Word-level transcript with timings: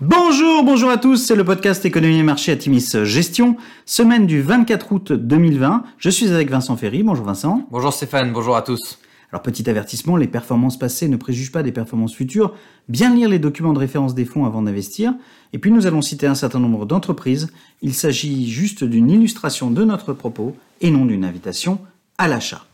Bonjour, 0.00 0.64
bonjour 0.64 0.90
à 0.90 0.96
tous, 0.96 1.16
c'est 1.16 1.36
le 1.36 1.44
podcast 1.44 1.84
Économie 1.84 2.18
et 2.18 2.22
Marché 2.22 2.50
à 2.50 2.56
Timis 2.56 2.90
Gestion, 3.04 3.56
semaine 3.86 4.26
du 4.26 4.42
24 4.42 4.92
août 4.92 5.12
2020. 5.12 5.84
Je 5.98 6.10
suis 6.10 6.32
avec 6.32 6.50
Vincent 6.50 6.76
Ferry, 6.76 7.02
bonjour 7.02 7.24
Vincent. 7.24 7.66
Bonjour 7.70 7.92
Stéphane, 7.92 8.32
bonjour 8.32 8.56
à 8.56 8.62
tous. 8.62 8.98
Alors 9.30 9.42
petit 9.42 9.68
avertissement, 9.70 10.16
les 10.16 10.26
performances 10.26 10.78
passées 10.78 11.08
ne 11.08 11.16
préjugent 11.16 11.52
pas 11.52 11.62
des 11.62 11.72
performances 11.72 12.14
futures. 12.14 12.54
Bien 12.88 13.14
lire 13.14 13.28
les 13.28 13.38
documents 13.38 13.72
de 13.72 13.78
référence 13.78 14.14
des 14.14 14.24
fonds 14.24 14.44
avant 14.44 14.62
d'investir. 14.62 15.14
Et 15.52 15.58
puis 15.58 15.70
nous 15.70 15.86
allons 15.86 16.02
citer 16.02 16.26
un 16.26 16.34
certain 16.34 16.58
nombre 16.58 16.84
d'entreprises. 16.84 17.52
Il 17.80 17.94
s'agit 17.94 18.50
juste 18.50 18.84
d'une 18.84 19.08
illustration 19.08 19.70
de 19.70 19.84
notre 19.84 20.12
propos 20.14 20.56
et 20.80 20.90
non 20.90 21.04
d'une 21.04 21.24
invitation 21.24 21.78
à 22.18 22.28
l'achat. 22.28 22.66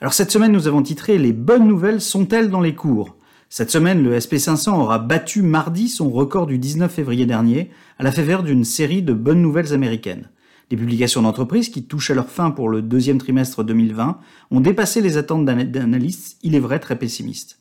Alors 0.00 0.14
cette 0.14 0.30
semaine 0.30 0.52
nous 0.52 0.66
avons 0.66 0.82
titré 0.82 1.18
Les 1.18 1.32
bonnes 1.32 1.68
nouvelles 1.68 2.00
sont-elles 2.00 2.48
dans 2.48 2.60
les 2.60 2.74
cours? 2.74 3.16
Cette 3.52 3.72
semaine, 3.72 4.04
le 4.04 4.16
SP500 4.16 4.70
aura 4.78 5.00
battu 5.00 5.42
mardi 5.42 5.88
son 5.88 6.08
record 6.08 6.46
du 6.46 6.56
19 6.56 6.88
février 6.88 7.26
dernier 7.26 7.70
à 7.98 8.04
la 8.04 8.12
faveur 8.12 8.44
d'une 8.44 8.62
série 8.62 9.02
de 9.02 9.12
bonnes 9.12 9.42
nouvelles 9.42 9.74
américaines. 9.74 10.30
Les 10.70 10.76
publications 10.76 11.22
d'entreprises 11.22 11.68
qui 11.68 11.82
touchent 11.82 12.12
à 12.12 12.14
leur 12.14 12.28
fin 12.28 12.52
pour 12.52 12.68
le 12.68 12.80
deuxième 12.80 13.18
trimestre 13.18 13.64
2020 13.64 14.20
ont 14.52 14.60
dépassé 14.60 15.00
les 15.00 15.16
attentes 15.16 15.44
d'analystes, 15.44 16.38
il 16.44 16.54
est 16.54 16.60
vrai 16.60 16.78
très 16.78 16.96
pessimistes. 16.96 17.58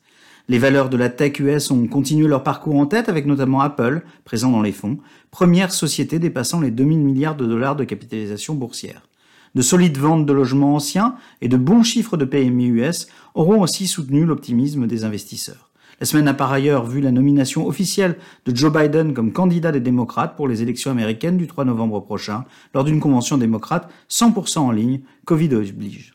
Les 0.48 0.60
valeurs 0.60 0.90
de 0.90 0.98
la 0.98 1.10
tech 1.10 1.40
US 1.40 1.72
ont 1.72 1.88
continué 1.88 2.28
leur 2.28 2.44
parcours 2.44 2.76
en 2.76 2.86
tête 2.86 3.10
avec 3.10 3.26
notamment 3.26 3.62
Apple, 3.62 4.04
présent 4.26 4.52
dans 4.52 4.62
les 4.62 4.72
fonds, 4.72 5.00
première 5.32 5.72
société 5.72 6.20
dépassant 6.20 6.62
les 6.62 6.70
2000 6.70 7.00
milliards 7.00 7.36
de 7.36 7.48
dollars 7.48 7.76
de 7.76 7.84
capitalisation 7.84 8.54
boursière. 8.54 9.08
De 9.56 9.64
solides 9.64 9.98
ventes 9.98 10.28
de 10.28 10.34
logements 10.34 10.76
anciens 10.76 11.16
et 11.42 11.48
de 11.48 11.58
bons 11.58 11.82
chiffres 11.82 12.16
de 12.16 12.26
PMI 12.26 12.68
US 12.68 13.08
auront 13.34 13.64
aussi 13.64 13.88
soutenu 13.88 14.24
l'optimisme 14.24 14.86
des 14.86 15.04
investisseurs. 15.04 15.69
La 16.00 16.06
semaine 16.06 16.28
a 16.28 16.34
par 16.34 16.52
ailleurs 16.52 16.86
vu 16.86 17.02
la 17.02 17.12
nomination 17.12 17.68
officielle 17.68 18.18
de 18.46 18.56
Joe 18.56 18.72
Biden 18.72 19.14
comme 19.14 19.34
candidat 19.34 19.72
des 19.72 19.80
démocrates 19.80 20.36
pour 20.36 20.48
les 20.48 20.62
élections 20.62 20.92
américaines 20.92 21.38
du 21.38 21.48
3 21.48 21.66
novembre 21.66 22.00
prochain, 22.00 22.46
lors 22.74 22.84
d'une 22.84 23.00
convention 23.00 23.38
démocrate 23.38 23.92
100% 24.10 24.60
en 24.60 24.72
ligne, 24.72 25.02
Covid 25.26 25.54
oblige. 25.56 26.14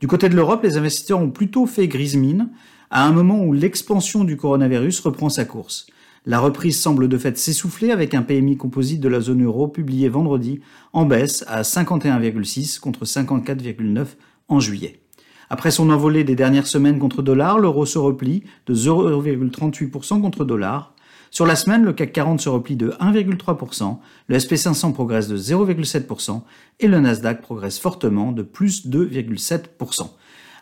Du 0.00 0.06
côté 0.06 0.28
de 0.28 0.34
l'Europe, 0.34 0.62
les 0.62 0.78
investisseurs 0.78 1.20
ont 1.20 1.30
plutôt 1.30 1.66
fait 1.66 1.86
grise 1.86 2.16
mine, 2.16 2.50
à 2.90 3.06
un 3.06 3.12
moment 3.12 3.44
où 3.44 3.52
l'expansion 3.52 4.24
du 4.24 4.36
coronavirus 4.36 5.00
reprend 5.00 5.28
sa 5.28 5.44
course. 5.44 5.86
La 6.26 6.38
reprise 6.38 6.78
semble 6.78 7.08
de 7.08 7.16
fait 7.16 7.38
s'essouffler 7.38 7.90
avec 7.90 8.14
un 8.14 8.22
PMI 8.22 8.56
composite 8.56 9.00
de 9.00 9.08
la 9.08 9.20
zone 9.20 9.44
euro 9.44 9.68
publié 9.68 10.08
vendredi 10.08 10.60
en 10.92 11.06
baisse 11.06 11.44
à 11.48 11.62
51,6 11.62 12.78
contre 12.78 13.04
54,9 13.04 14.06
en 14.48 14.60
juillet. 14.60 15.00
Après 15.52 15.72
son 15.72 15.90
envolée 15.90 16.22
des 16.22 16.36
dernières 16.36 16.68
semaines 16.68 17.00
contre 17.00 17.22
dollar, 17.22 17.58
l'euro 17.58 17.84
se 17.84 17.98
replie 17.98 18.44
de 18.66 18.74
0,38% 18.74 20.20
contre 20.20 20.44
dollar. 20.44 20.94
Sur 21.32 21.44
la 21.44 21.56
semaine, 21.56 21.84
le 21.84 21.92
CAC 21.92 22.12
40 22.12 22.40
se 22.40 22.48
replie 22.48 22.76
de 22.76 22.90
1,3%, 23.00 23.98
le 24.28 24.36
SP500 24.36 24.92
progresse 24.92 25.26
de 25.26 25.36
0,7% 25.36 26.42
et 26.78 26.86
le 26.86 27.00
Nasdaq 27.00 27.42
progresse 27.42 27.80
fortement 27.80 28.30
de 28.30 28.42
plus 28.42 28.86
2,7%. 28.86 30.10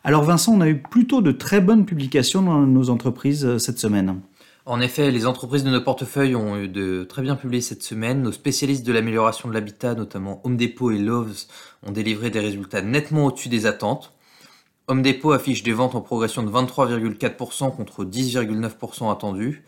Alors 0.05 0.25
Vincent, 0.25 0.55
on 0.55 0.61
a 0.63 0.69
eu 0.69 0.81
plutôt 0.81 1.21
de 1.21 1.33
très 1.33 1.61
bonnes 1.61 1.85
publications 1.85 2.41
dans 2.41 2.61
nos 2.61 2.89
entreprises 2.89 3.45
euh, 3.45 3.59
cette 3.59 3.79
semaine. 3.79 4.21
En 4.65 4.81
effet, 4.81 5.11
les 5.11 5.27
entreprises 5.27 5.65
de 5.65 5.71
nos 5.71 5.81
portefeuilles 5.81 6.37
ont 6.37 6.57
eu 6.57 6.69
de 6.69 7.05
très 7.05 7.23
bien 7.23 7.37
publié 7.37 7.61
cette 7.61 7.83
semaine. 7.83 8.23
Nos 8.23 8.33
spécialistes 8.33 8.87
de 8.87 8.93
l'amélioration 8.93 9.49
de 9.49 9.55
l'habitat, 9.55 9.95
notamment 9.95 10.41
Home 10.45 10.57
Depot 10.57 10.91
et 10.91 10.99
Loves, 10.99 11.47
ont 11.87 11.91
délivré 11.91 12.31
des 12.31 12.41
résultats 12.41 12.83
nettement 12.83 13.27
au-dessus 13.27 13.49
des 13.49 13.67
attentes. 13.67 14.15
Home 14.91 15.03
Depot 15.03 15.33
affiche 15.33 15.63
des 15.63 15.75
ventes 15.75 15.95
en 15.95 16.01
progression 16.01 16.43
de 16.43 16.51
23,4% 16.51 17.77
contre 17.77 18.07
10,9% 18.07 19.13
attendu. 19.13 19.63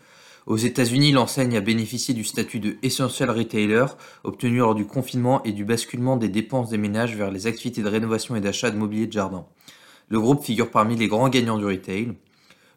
Aux 0.47 0.57
États-Unis, 0.57 1.11
l'enseigne 1.11 1.55
a 1.55 1.61
bénéficié 1.61 2.15
du 2.15 2.23
statut 2.23 2.59
de 2.59 2.77
Essential 2.81 3.29
Retailer 3.29 3.85
obtenu 4.23 4.57
lors 4.57 4.73
du 4.73 4.87
confinement 4.87 5.43
et 5.43 5.51
du 5.51 5.63
basculement 5.63 6.17
des 6.17 6.27
dépenses 6.27 6.71
des 6.71 6.79
ménages 6.79 7.15
vers 7.15 7.29
les 7.29 7.45
activités 7.45 7.83
de 7.83 7.87
rénovation 7.87 8.35
et 8.35 8.41
d'achat 8.41 8.71
de 8.71 8.77
mobilier 8.77 9.05
de 9.05 9.11
jardin. 9.11 9.45
Le 10.09 10.19
groupe 10.19 10.43
figure 10.43 10.71
parmi 10.71 10.95
les 10.95 11.07
grands 11.07 11.29
gagnants 11.29 11.59
du 11.59 11.65
retail. 11.65 12.13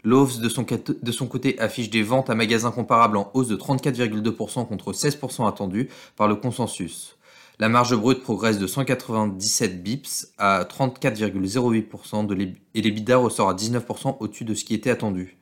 Lowe's, 0.03 0.39
de 0.39 0.51
son, 0.51 0.67
de 1.03 1.13
son 1.13 1.27
côté, 1.27 1.59
affiche 1.59 1.89
des 1.89 2.03
ventes 2.03 2.29
à 2.29 2.35
magasins 2.35 2.73
comparables 2.73 3.17
en 3.17 3.31
hausse 3.33 3.49
de 3.49 3.57
34,2% 3.57 4.69
contre 4.69 4.93
16% 4.93 5.49
attendu 5.49 5.89
par 6.15 6.29
le 6.29 6.35
consensus. 6.35 7.17
La 7.61 7.69
marge 7.69 7.95
brute 7.95 8.21
progresse 8.21 8.59
de 8.59 8.67
197 8.67 9.81
bips 9.81 10.27
à 10.39 10.65
34,08% 10.65 12.59
et 12.75 12.83
l'EBITDA 12.83 13.17
ressort 13.17 13.49
à 13.49 13.55
19% 13.55 14.17
au-dessus 14.19 14.45
de 14.45 14.55
ce 14.55 14.65
qui 14.65 14.75
était 14.75 14.91
attendu. 14.91 15.37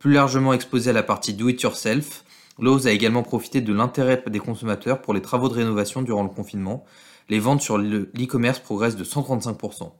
Plus 0.00 0.12
largement 0.12 0.52
exposé 0.52 0.90
à 0.90 0.92
la 0.92 1.04
partie 1.04 1.34
do 1.34 1.48
it 1.48 1.62
yourself, 1.62 2.24
Lowe's 2.58 2.86
a 2.86 2.90
également 2.90 3.22
profité 3.22 3.60
de 3.60 3.72
l'intérêt 3.72 4.20
des 4.26 4.40
consommateurs 4.40 5.00
pour 5.00 5.14
les 5.14 5.22
travaux 5.22 5.48
de 5.48 5.54
rénovation 5.54 6.02
durant 6.02 6.24
le 6.24 6.28
confinement. 6.28 6.84
Les 7.28 7.38
ventes 7.38 7.62
sur 7.62 7.78
l'e-commerce 7.78 8.58
progressent 8.58 8.96
de 8.96 9.04
135%. 9.04 9.92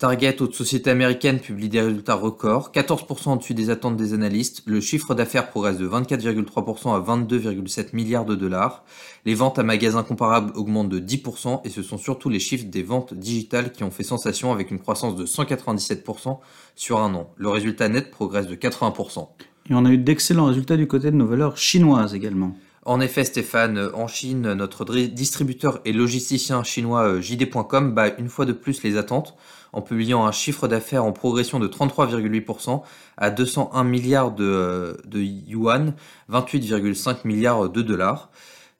Target, 0.00 0.40
autre 0.40 0.56
société 0.56 0.88
américaine, 0.88 1.40
publie 1.40 1.68
des 1.68 1.82
résultats 1.82 2.14
records, 2.14 2.72
14% 2.72 3.34
au-dessus 3.34 3.52
des 3.52 3.68
attentes 3.68 3.98
des 3.98 4.14
analystes. 4.14 4.62
Le 4.64 4.80
chiffre 4.80 5.14
d'affaires 5.14 5.50
progresse 5.50 5.76
de 5.76 5.86
24,3% 5.86 6.94
à 6.94 7.00
22,7 7.00 7.88
milliards 7.92 8.24
de 8.24 8.34
dollars. 8.34 8.82
Les 9.26 9.34
ventes 9.34 9.58
à 9.58 9.62
magasins 9.62 10.02
comparables 10.02 10.52
augmentent 10.56 10.88
de 10.88 11.00
10% 11.00 11.60
et 11.66 11.68
ce 11.68 11.82
sont 11.82 11.98
surtout 11.98 12.30
les 12.30 12.38
chiffres 12.38 12.64
des 12.64 12.82
ventes 12.82 13.12
digitales 13.12 13.72
qui 13.72 13.84
ont 13.84 13.90
fait 13.90 14.02
sensation 14.02 14.52
avec 14.52 14.70
une 14.70 14.78
croissance 14.78 15.16
de 15.16 15.26
197% 15.26 16.38
sur 16.76 16.98
un 16.98 17.12
an. 17.12 17.28
Le 17.36 17.50
résultat 17.50 17.90
net 17.90 18.10
progresse 18.10 18.46
de 18.46 18.54
80%. 18.54 19.28
Et 19.68 19.74
on 19.74 19.84
a 19.84 19.90
eu 19.90 19.98
d'excellents 19.98 20.46
résultats 20.46 20.78
du 20.78 20.86
côté 20.86 21.10
de 21.10 21.16
nos 21.16 21.26
valeurs 21.26 21.58
chinoises 21.58 22.14
également. 22.14 22.56
En 22.86 23.00
effet, 23.00 23.24
Stéphane, 23.24 23.90
en 23.92 24.06
Chine, 24.06 24.54
notre 24.54 24.86
distributeur 24.86 25.80
et 25.84 25.92
logisticien 25.92 26.62
chinois 26.64 27.02
euh, 27.02 27.20
JD.com 27.20 27.92
bat 27.92 28.16
une 28.16 28.30
fois 28.30 28.46
de 28.46 28.54
plus 28.54 28.82
les 28.82 28.96
attentes 28.96 29.36
en 29.74 29.82
publiant 29.82 30.24
un 30.24 30.32
chiffre 30.32 30.66
d'affaires 30.66 31.04
en 31.04 31.12
progression 31.12 31.60
de 31.60 31.68
33,8% 31.68 32.82
à 33.18 33.30
201 33.30 33.84
milliards 33.84 34.32
de, 34.32 34.44
euh, 34.44 34.94
de 35.04 35.20
yuan, 35.20 35.94
28,5 36.30 37.26
milliards 37.26 37.68
de 37.68 37.82
dollars. 37.82 38.30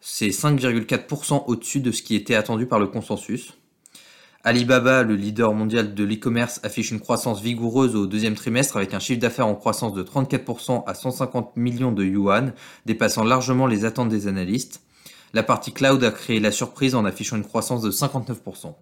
C'est 0.00 0.28
5,4% 0.28 1.44
au-dessus 1.47 1.81
de 1.81 1.93
ce 1.93 2.03
qui 2.03 2.15
était 2.15 2.34
attendu 2.34 2.65
par 2.65 2.78
le 2.81 2.87
consensus. 2.87 3.59
Alibaba, 4.43 5.03
le 5.03 5.17
leader 5.17 5.53
mondial 5.53 5.95
de 5.95 6.03
l'e-commerce, 6.03 6.61
affiche 6.62 6.93
une 6.93 7.01
croissance 7.01 7.43
vigoureuse 7.43 7.95
au 7.95 8.06
deuxième 8.06 8.34
trimestre 8.34 8.78
avec 8.78 8.95
un 8.95 8.99
chiffre 8.99 9.21
d'affaires 9.21 9.47
en 9.47 9.55
croissance 9.55 9.93
de 9.93 10.03
34% 10.03 10.83
à 10.87 10.95
150 10.95 11.56
millions 11.56 11.93
de 11.93 12.05
yuan, 12.05 12.55
dépassant 12.87 13.23
largement 13.23 13.67
les 13.67 13.84
attentes 13.84 14.09
des 14.09 14.29
analystes. 14.29 14.81
La 15.34 15.43
partie 15.43 15.73
cloud 15.73 16.03
a 16.05 16.11
créé 16.11 16.41
la 16.41 16.53
surprise 16.53 16.95
en 16.95 17.05
affichant 17.05 17.37
une 17.37 17.45
croissance 17.45 17.83
de 17.83 17.91
59%. 17.91 18.75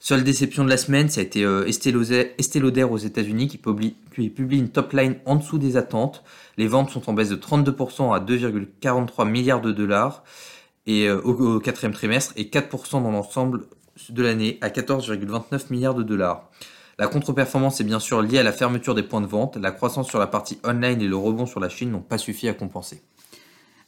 Seule 0.00 0.22
déception 0.22 0.64
de 0.64 0.68
la 0.68 0.76
semaine, 0.76 1.08
ça 1.08 1.20
a 1.20 1.24
été 1.24 1.44
euh, 1.44 1.66
Estée 1.66 1.94
aux 1.94 2.98
États-Unis 2.98 3.48
qui 3.48 3.56
publie, 3.56 3.96
une 4.18 4.68
top 4.68 4.92
line 4.92 5.16
en 5.24 5.36
dessous 5.36 5.58
des 5.58 5.78
attentes. 5.78 6.22
Les 6.58 6.68
ventes 6.68 6.90
sont 6.90 7.08
en 7.08 7.14
baisse 7.14 7.30
de 7.30 7.36
32% 7.36 8.14
à 8.14 8.20
2,43 8.20 9.28
milliards 9.28 9.62
de 9.62 9.72
dollars 9.72 10.24
euh, 10.88 11.20
au 11.22 11.58
quatrième 11.58 11.94
trimestre 11.94 12.34
et 12.36 12.44
4% 12.44 13.02
dans 13.02 13.10
l'ensemble 13.10 13.66
de 14.10 14.22
l'année 14.22 14.58
à 14.60 14.68
14,29 14.68 15.70
milliards 15.70 15.94
de 15.94 16.02
dollars. 16.02 16.50
La 16.98 17.06
contre-performance 17.06 17.80
est 17.80 17.84
bien 17.84 18.00
sûr 18.00 18.22
liée 18.22 18.38
à 18.38 18.42
la 18.42 18.52
fermeture 18.52 18.94
des 18.94 19.02
points 19.02 19.20
de 19.20 19.26
vente, 19.26 19.56
la 19.56 19.70
croissance 19.70 20.08
sur 20.08 20.18
la 20.18 20.26
partie 20.26 20.58
online 20.64 21.00
et 21.00 21.06
le 21.06 21.16
rebond 21.16 21.46
sur 21.46 21.60
la 21.60 21.68
Chine 21.68 21.92
n'ont 21.92 22.00
pas 22.00 22.18
suffi 22.18 22.48
à 22.48 22.54
compenser. 22.54 23.02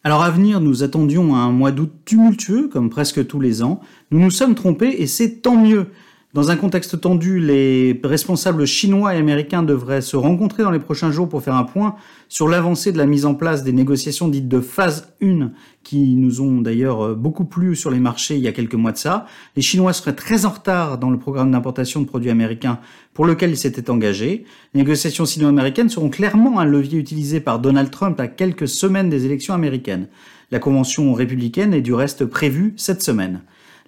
Alors 0.04 0.22
à 0.22 0.30
venir, 0.30 0.60
nous 0.60 0.82
attendions 0.82 1.34
un 1.34 1.50
mois 1.50 1.72
d'août 1.72 1.92
tumultueux, 2.04 2.68
comme 2.68 2.88
presque 2.88 3.26
tous 3.26 3.40
les 3.40 3.62
ans. 3.62 3.80
Nous 4.10 4.20
nous 4.20 4.30
sommes 4.30 4.54
trompés 4.54 5.02
et 5.02 5.06
c'est 5.06 5.42
tant 5.42 5.56
mieux. 5.56 5.88
Dans 6.32 6.52
un 6.52 6.56
contexte 6.56 7.00
tendu, 7.00 7.40
les 7.40 8.00
responsables 8.04 8.64
chinois 8.64 9.16
et 9.16 9.18
américains 9.18 9.64
devraient 9.64 10.00
se 10.00 10.16
rencontrer 10.16 10.62
dans 10.62 10.70
les 10.70 10.78
prochains 10.78 11.10
jours 11.10 11.28
pour 11.28 11.42
faire 11.42 11.56
un 11.56 11.64
point 11.64 11.96
sur 12.28 12.46
l'avancée 12.46 12.92
de 12.92 12.98
la 12.98 13.06
mise 13.06 13.26
en 13.26 13.34
place 13.34 13.64
des 13.64 13.72
négociations 13.72 14.28
dites 14.28 14.46
de 14.46 14.60
phase 14.60 15.12
1, 15.20 15.50
qui 15.82 16.14
nous 16.14 16.40
ont 16.40 16.60
d'ailleurs 16.60 17.16
beaucoup 17.16 17.46
plu 17.46 17.74
sur 17.74 17.90
les 17.90 17.98
marchés 17.98 18.36
il 18.36 18.42
y 18.42 18.46
a 18.46 18.52
quelques 18.52 18.76
mois 18.76 18.92
de 18.92 18.96
ça. 18.96 19.26
Les 19.56 19.62
Chinois 19.62 19.92
seraient 19.92 20.14
très 20.14 20.44
en 20.44 20.50
retard 20.50 20.98
dans 20.98 21.10
le 21.10 21.18
programme 21.18 21.50
d'importation 21.50 22.00
de 22.00 22.06
produits 22.06 22.30
américains 22.30 22.78
pour 23.12 23.26
lequel 23.26 23.50
ils 23.50 23.56
s'étaient 23.56 23.90
engagés. 23.90 24.44
Les 24.72 24.82
négociations 24.82 25.26
sino-américaines 25.26 25.88
seront 25.88 26.10
clairement 26.10 26.60
un 26.60 26.64
levier 26.64 27.00
utilisé 27.00 27.40
par 27.40 27.58
Donald 27.58 27.90
Trump 27.90 28.20
à 28.20 28.28
quelques 28.28 28.68
semaines 28.68 29.10
des 29.10 29.26
élections 29.26 29.54
américaines. 29.54 30.06
La 30.52 30.60
convention 30.60 31.12
républicaine 31.12 31.74
est 31.74 31.80
du 31.80 31.92
reste 31.92 32.24
prévue 32.24 32.72
cette 32.76 33.02
semaine. 33.02 33.40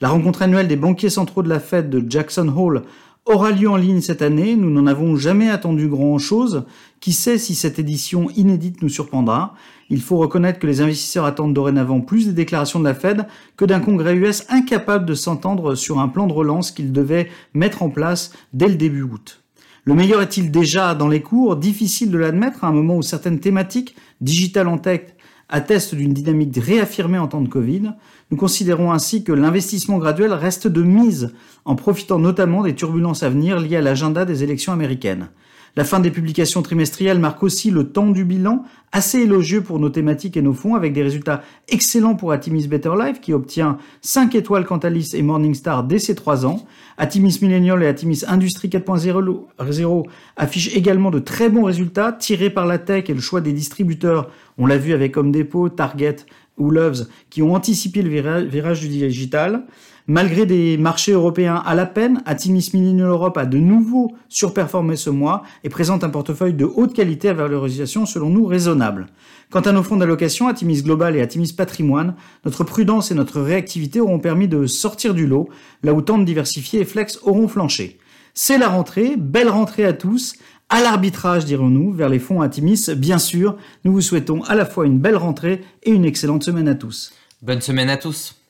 La 0.03 0.09
rencontre 0.09 0.43
annuelle 0.43 0.67
des 0.67 0.75
banquiers 0.75 1.11
centraux 1.11 1.45
de 1.45 1.49
la 1.49 1.61
Fed 1.61 1.89
de 1.89 2.05
Jackson 2.11 2.53
Hole 2.57 2.83
aura 3.25 3.53
lieu 3.53 3.71
en 3.71 3.77
ligne 3.77 4.01
cette 4.01 4.21
année. 4.21 4.57
Nous 4.57 4.69
n'en 4.69 4.89
avons 4.89 5.15
jamais 5.15 5.49
attendu 5.49 5.87
grand-chose. 5.87 6.65
Qui 6.99 7.13
sait 7.13 7.39
si 7.39 7.55
cette 7.55 7.79
édition 7.79 8.29
inédite 8.31 8.83
nous 8.83 8.89
surprendra? 8.89 9.55
Il 9.91 10.01
faut 10.01 10.17
reconnaître 10.17 10.59
que 10.59 10.67
les 10.67 10.81
investisseurs 10.81 11.25
attendent 11.25 11.55
dorénavant 11.55 12.01
plus 12.01 12.27
des 12.27 12.33
déclarations 12.33 12.81
de 12.81 12.85
la 12.85 12.95
Fed 12.95 13.29
que 13.57 13.65
d'un 13.65 13.79
congrès 13.79 14.17
US 14.17 14.45
incapable 14.49 15.07
de 15.07 15.15
s'entendre 15.15 15.77
sur 15.77 16.01
un 16.01 16.09
plan 16.09 16.27
de 16.27 16.33
relance 16.33 16.73
qu'il 16.73 16.91
devait 16.91 17.29
mettre 17.55 17.85
en 17.85 17.89
place 17.89 18.33
dès 18.53 18.67
le 18.67 18.75
début 18.75 19.03
août. 19.03 19.45
Le 19.85 19.95
meilleur 19.95 20.21
est-il 20.21 20.51
déjà 20.51 20.97
dans 20.97 21.09
les 21.09 21.23
cours? 21.23 21.55
Difficile 21.55 22.11
de 22.11 22.19
l'admettre 22.19 22.65
à 22.65 22.67
un 22.67 22.73
moment 22.73 22.97
où 22.97 23.03
certaines 23.03 23.39
thématiques, 23.39 23.95
digital 24.21 24.67
en 24.67 24.79
tech, 24.79 25.15
attestent 25.49 25.95
d'une 25.95 26.13
dynamique 26.13 26.57
réaffirmée 26.57 27.19
en 27.19 27.29
temps 27.29 27.41
de 27.41 27.49
Covid. 27.49 27.93
Nous 28.31 28.37
considérons 28.37 28.93
ainsi 28.93 29.25
que 29.25 29.33
l'investissement 29.33 29.99
graduel 29.99 30.33
reste 30.33 30.67
de 30.67 30.83
mise, 30.83 31.33
en 31.65 31.77
profitant 31.77 32.19
notamment 32.19 32.63
des 32.63 32.75
turbulences 32.75 33.23
à 33.23 33.29
venir 33.29 33.61
liées 33.61 33.77
à 33.77 33.83
l'agenda 33.83 34.25
des 34.25 34.43
élections 34.43 34.73
américaines. 34.73 35.29
La 35.75 35.85
fin 35.85 36.01
des 36.01 36.11
publications 36.11 36.61
trimestrielles 36.61 37.19
marque 37.19 37.43
aussi 37.43 37.71
le 37.71 37.85
temps 37.85 38.11
du 38.11 38.27
bilan, 38.27 38.65
assez 38.93 39.21
élogieux 39.21 39.63
pour 39.63 39.79
nos 39.79 39.89
thématiques 39.89 40.37
et 40.37 40.43
nos 40.43 40.53
fonds, 40.53 40.75
avec 40.75 40.93
des 40.93 41.03
résultats 41.03 41.41
excellents 41.69 42.15
pour 42.15 42.31
Atimis 42.31 42.69
Better 42.69 42.93
Life, 43.03 43.23
qui 43.23 43.33
obtient 43.33 43.79
5 44.03 44.35
étoiles 44.35 44.67
Cantalis 44.67 45.13
et 45.15 45.23
Morningstar 45.23 45.85
dès 45.85 45.99
ses 45.99 46.15
3 46.15 46.45
ans. 46.45 46.67
Atimis 46.99 47.39
Millennial 47.41 47.83
et 47.83 47.87
Atimis 47.87 48.23
Industrie 48.29 48.69
4.0 48.69 50.05
affichent 50.37 50.77
également 50.77 51.11
de 51.11 51.21
très 51.21 51.49
bons 51.49 51.65
résultats, 51.65 52.13
tirés 52.13 52.51
par 52.51 52.67
la 52.67 52.77
tech 52.77 53.09
et 53.09 53.15
le 53.15 53.21
choix 53.21 53.41
des 53.41 53.55
distributeurs. 53.55 54.31
On 54.59 54.67
l'a 54.67 54.77
vu 54.77 54.93
avec 54.93 55.17
Home 55.17 55.33
Depot, 55.33 55.71
Target 55.71 56.17
ou 56.59 56.71
Loves, 56.71 57.07
qui 57.31 57.41
ont 57.41 57.55
anticipé 57.55 58.03
le 58.03 58.11
virage 58.45 58.81
du 58.81 58.89
digital. 58.89 59.65
Malgré 60.09 60.47
des 60.47 60.77
marchés 60.79 61.13
européens 61.13 61.63
à 61.65 61.77
la 61.77 61.87
peine, 61.87 62.23
Atimis 62.27 62.71
Millennial 62.75 63.09
Europe 63.09 63.39
a 63.39 63.47
de 63.47 63.59
nouveau 63.59 64.13
surperformé 64.29 64.97
ce 64.97 65.11
mois 65.11 65.45
et 65.63 65.69
présente 65.69 66.03
un 66.03 66.09
portefeuille 66.09 66.55
de 66.55 66.65
haute 66.65 66.93
qualité 66.93 67.29
à 67.29 67.35
valorisation 67.35 68.05
selon 68.05 68.29
nous 68.29 68.45
raisonnable. 68.45 69.07
Quant 69.51 69.61
à 69.61 69.71
nos 69.71 69.85
fonds 69.85 69.97
d'allocation, 69.97 70.49
Atimis 70.49 70.83
Global 70.83 71.15
et 71.15 71.21
Atimis 71.21 71.53
Patrimoine, 71.53 72.15
notre 72.45 72.65
prudence 72.65 73.13
et 73.13 73.15
notre 73.15 73.41
réactivité 73.41 74.01
auront 74.01 74.19
permis 74.19 74.49
de 74.49 74.67
sortir 74.67 75.15
du 75.15 75.27
lot, 75.27 75.49
là 75.85 75.93
où 75.93 76.03
tant 76.03 76.19
de 76.19 76.25
diversifiés 76.25 76.81
et 76.81 76.85
flex 76.85 77.21
auront 77.23 77.47
flanché. 77.47 77.99
C'est 78.35 78.59
la 78.59 78.69
rentrée, 78.69 79.15
belle 79.17 79.51
rentrée 79.51 79.85
à 79.85 79.93
tous, 79.93 80.35
à 80.69 80.83
l'arbitrage 80.83 81.45
dirons-nous, 81.45 81.93
vers 81.93 82.09
les 82.09 82.19
fonds 82.19 82.41
Atimis, 82.41 82.87
bien 82.97 83.19
sûr. 83.19 83.57
Nous 83.85 83.93
vous 83.93 84.01
souhaitons 84.01 84.43
à 84.45 84.55
la 84.55 84.65
fois 84.65 84.87
une 84.87 84.99
belle 84.99 85.17
rentrée 85.17 85.63
et 85.83 85.91
une 85.91 86.07
excellente 86.07 86.43
semaine 86.43 86.67
à 86.67 86.75
tous. 86.75 87.13
Bonne 87.43 87.61
semaine 87.61 87.91
à 87.91 87.99
tous. 87.99 88.42